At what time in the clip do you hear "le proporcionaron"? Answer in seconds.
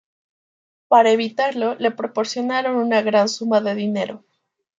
1.75-2.77